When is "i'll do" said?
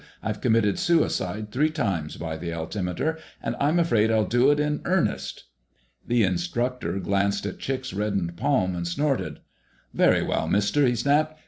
4.09-4.49